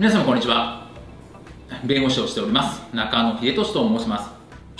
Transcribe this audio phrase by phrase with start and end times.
[0.00, 0.86] 皆様こんにちは。
[1.84, 2.80] 弁護士をしております。
[2.96, 4.30] 中野秀俊と申します。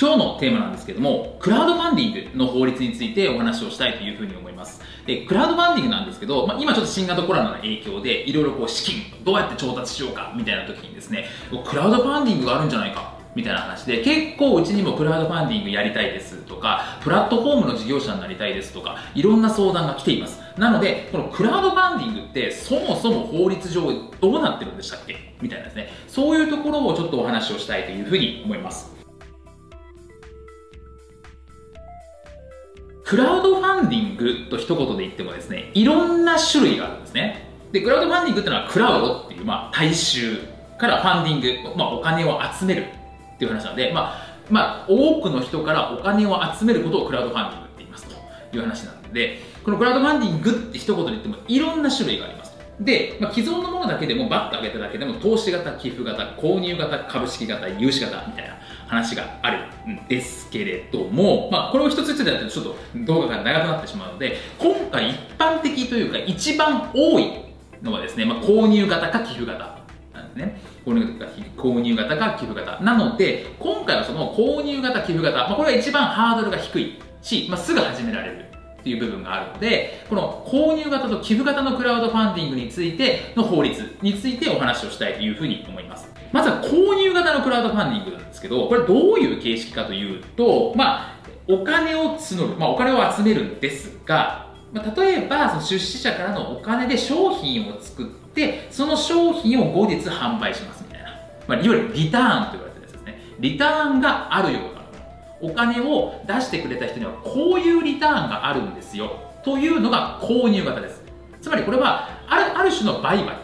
[0.01, 4.81] 今日のテーマなんですけどもクラウドファンディングの法律についてお話をしたいというふうに思います。
[5.05, 11.27] でクラウドファンディングなんですけど、まあ、今ちょっと新型コロナの影響でいろいろこう資金どうやって調達しようかみたいな時にですね
[11.69, 20.41] クラウドファンディングがあるんじゃないかみたいな話で結構うちにもクラウドファンディングやりたいですとかプラットフォームの事業者になりたいですとかいろんな相談が来ています。
[20.57, 23.83] なのでこのクラウドファンディングってそもそも法律上
[24.21, 25.35] どうなってるんでしたっけ？
[25.41, 25.91] みたいなですね。
[26.09, 28.91] そういうところをちょっとお話をしたいというふうに思います。
[33.05, 37.49] クラウドファンディングと一言で言ってもですねいろんな種類があるんですね。
[37.73, 40.39] でクラウドファンディングっていうのはクラウドっていう、まあ、大衆
[40.79, 42.87] からファンディング、まあ、お金を集める
[43.41, 52.51] っていう話なので、まあ、まあ、多くの人からお金を集めることをクラウドファンディングって言いますという話なので、このクラウドファンディングって一言で言ってもいろんな種類があります。
[52.79, 59.59] で、まあ、既存のものだけでもバッと上げただけでも投資型、寄付型、購入型、株式型、融資型みたいな話がある
[59.91, 67.45] んですけれども、まあ、これを一つ一つでやってるとちょっと動画が長くなってしまうので、今回一般的というか一番多い
[67.83, 69.80] のはですね、まあ、購入型か寄付型
[70.31, 70.61] ですね。
[70.85, 72.81] 購入型購入型か寄付型。
[72.81, 78.51] なので、今回はその購入型、寄付型、まあ、これが一番ハードルが低いし、まあ、すぐ始められる
[78.81, 86.09] っていう部分があるので、この購入型と寄付型のクラウドファンディングについての法律についてお話をしたいというふうに思います。
[86.33, 101.11] まずは購入型のクラウドファンディングなんですけど、これどういう形式かというと、まあ、お金を募る、まあ、お金を集めるんですが、まあ、例えばその出資者からのお金で商品を作ってその商品を後日販売しますみたいな、
[101.47, 103.19] まあ、いわゆるリターンと言われてるやつですね。
[103.39, 104.81] リターンがあるような
[105.43, 111.03] お金を出してくれた人にはこういうリターンがあるんですよというのが購入型です。
[111.41, 113.37] つまりこれはあるある種の売買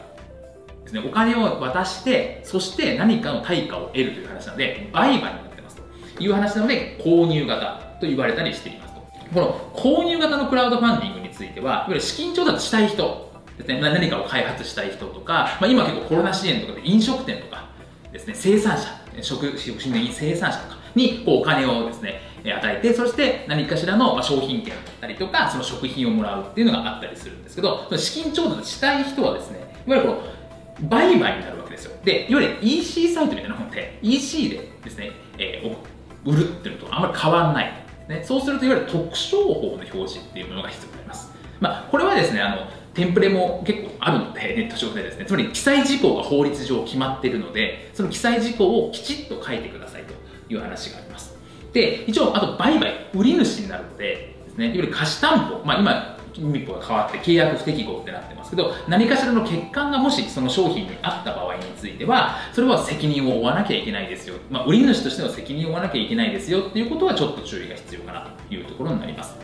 [0.84, 1.03] ですね。
[1.06, 9.00] お金を渡してそして何かの対価を得るという話なので売買になってますという話なので購入型と言われたりしていますと。
[9.33, 13.25] この購入型のクラウドファンディングについては、いわゆる資金調達したい人
[13.59, 17.69] ですね、何かを開発したい人とか、まあ、今結構コロナ支援とかで飲食店とか
[18.12, 18.89] ですね、生産者、
[19.22, 31.93] 食食品の生産者とかにこうお金をですね、与えて、そして何かしらの商品券だったりとか、その食品をもらうっていうのがあったりするんですけど、その資金調達したい人はですね、いわゆるこの売買になるわけですよ。
[32.05, 37.87] で、いわゆる EC サイトみたいなもので、EC でですね、えー、売るっていうのとあんまり変わらない。
[38.09, 41.33] ね、そうするといわゆる特商法の表示っていうものが必要になります。
[41.59, 50.15] まあ、これはですね、あの、テンプレも結構あるので、ネット上でですね、つまり記載事項が法律上決まっているので、その記載事項をきちっと書いてくださいと
[50.53, 51.37] いう話があります。
[51.73, 66.61] で、一応、あと売買、売り主になるので、ですね、いわゆる貸し担保、まあ今、民法が変わって契約不適合ってなってますけど何かしらの欠陥がもしその商品にあった場合についてはそれは責任を負わなきゃいけないですよ、まあ、売り主としての責任を負わなきゃいけないですよ。
[66.61, 69.37] っていうことはちょっと注意が必要かなというところになります。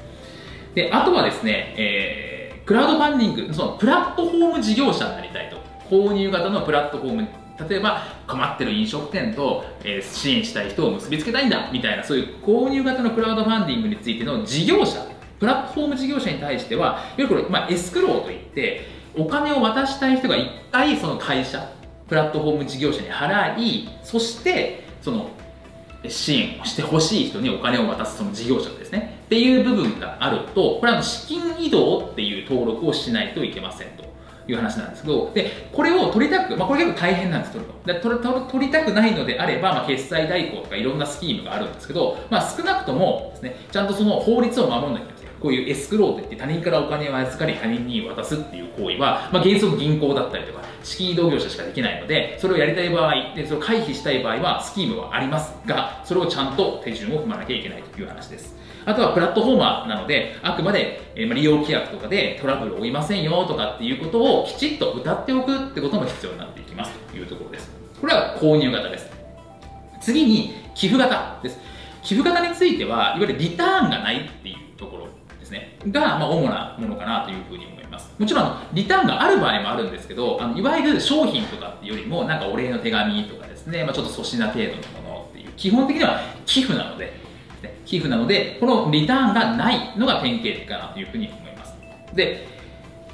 [0.75, 2.32] であとはですね、えー、
[2.65, 5.57] クラウドファンディングそのプラットフォーム事業者になりたいと
[5.89, 7.29] 購入型のプラットフォーム
[7.69, 15.13] 例えば困ってる飲食店と、えー、支援したい人を結びつけたいんだみたいなそういう購入型のクラウドファンディングについての事業者
[15.43, 18.87] プラットフォーム事業者に対しては、いわゆるこれ、まあ、エスクローといって、
[19.17, 21.69] お金を渡したい人が一回その会社、
[22.07, 25.31] プラットフォーム事業者に払い、そして、その、
[26.07, 29.19] 支援をしてほしい人にお金を渡すその事業者ですね。
[29.33, 34.13] っていう部分があると、これは資金移動っていう登録をしないといけませんと。
[34.49, 37.93] いう話なんですけど、で、これを取りたく、まあ、これ結構大変なんです、取ると。
[37.93, 45.12] で取り取りたくないのであれば、まあ、決済代行とかいろんなスキームがあるんですけど、まあ、少なくともですね、ちゃんとその法律を守らなきゃ。
[45.43, 58.63] こういうエスクローといって他人からお金を預かり他人に渡すっていう行為は、まあ、原則銀行だったりとか資金移動業者しかできないのでそれをやりたい場合でそれを回避したい場合はスキームはありますがそれをちゃんと手順を踏まなきゃいけないという話です。
[58.85, 67.71] あとはプラットフォーマーなのであくまで、え利用規約とかでトラブルを負いませんよとかっていうことをきちっと歌っておくってことも必要になっていきますというところです。
[68.01, 69.09] これは購入型です。
[70.01, 71.59] 次に寄付型です。
[72.03, 75.07] 寄付型についてはいわゆるリターンがないっていうところ。
[75.53, 78.11] ね、が、まあ、主なものかなというふうに思います。
[78.19, 87.13] もちろん、リターンがある場合もあるんですけど、あのいわゆる商品とかっていうよりも、なんかお礼の手紙とかですね、まあ、ちょっと粗品程度のものっていう、基本的には寄付なので、
[87.63, 91.75] ね、寄付なので、このリターンがないのが典型的かなというふうに思います。
[92.15, 92.49] で、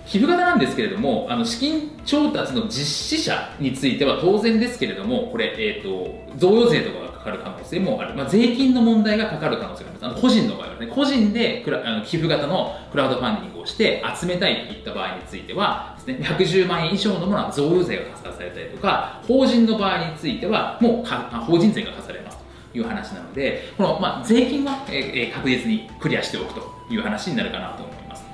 [0.09, 10.13] 寄付型なんですけれども、あの資金調達の実施者については当然ですけれども、これ、え、ー、と、贈与税とかがかる可能性もある、まあ、税金の問題がかかる可能性があります。
[10.13, 22.39] あの個人の場合はね個人でクラあの寄付型のクラウドファンディングをして集めたいといった場合についてはです、ね、110万円以上のものは贈与税が課されたりとか法人の場合についてはもうか法人税が課されます
[22.73, 28.25] という話なのでこの、まあ、税金は、え、確実にクリアしておくという話になるかなと思います。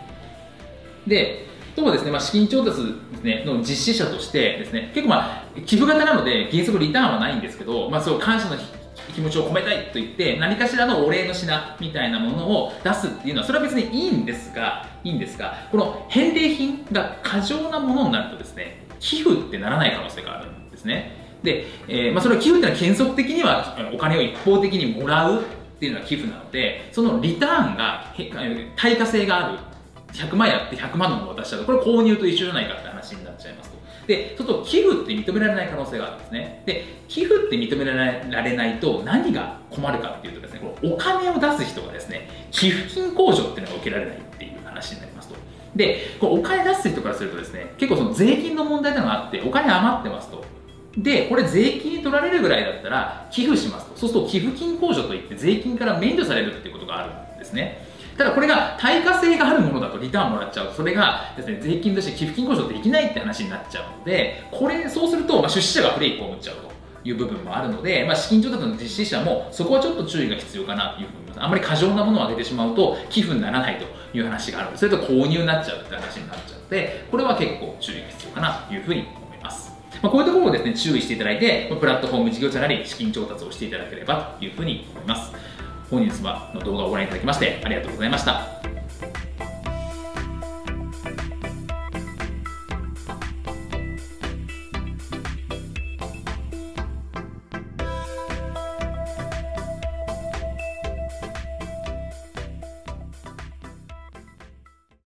[1.07, 8.57] でとはですね、まあ、資金調達ですね、の実施者としてですね、結構まあ、寄付型なので原則リターンはないんですけど、まあ、そう感謝の
[9.13, 21.13] 気持ちを込めたいと言って、何かしらのお礼の品みたいなものを出すっていうのは、それは別にいいんですが、いいんですが、この返礼品が過剰なものになるとですね、寄付ってならない可能性があるんですね。
[21.43, 25.45] で、えー、まあ、それは寄付っていうのは原則的にはお金を一方的にもらうっ
[25.79, 28.15] ていうのは寄付なので、そのリターンが
[28.77, 29.59] 対価性がある
[30.13, 33.74] 100万やって100万のものを渡しちゃうと、これ購入と一緒じゃないかって話になっちゃいます。
[34.07, 36.63] で、ちょっと寄付って認められない可能性があるんですね。
[36.67, 45.35] で、寄付って認められないと何が困るかっていうとですね、このお金を出す人がですね、寄付金控除っていうのが受けられないっていう話になりますと。
[45.75, 50.45] で、こお金出す人からするとですね、結構その税金の問題というのがあって、お金余ってますと。
[50.97, 53.97] で、これ税金に取られるぐらいだったら寄付しますと。
[53.97, 57.87] そうすると寄付金控除といって税金から免除されるっていうことがあるんですね。
[58.17, 66.75] ただこれが対価性があるものだとリターンもらっちゃう、それがですね、税金として寄付金控除できないって話になっちゃうので、これ、そうすると、まあ、出資者が不利益を被っちゃうと。
[67.05, 71.41] いう部分もあるので、まあ、資金調達の実施者もそこはちょっと注意が必要かなというふうに思います。
[71.43, 73.85] あんまり過剰なものを上げてしまうと寄付にならないと
[74.17, 79.71] いう話があるので、それと購入になっちゃうって話になっちゃうので、これは結構注意が必要かなというふうに思います。
[80.03, 85.33] まあ、こういうところをですね、注意していただいて、プラットフォーム事業者なり資金調達をしていただければというふうに思います。
[85.91, 88.64] 本日はの動画をご覧いただきましてありがとうございました。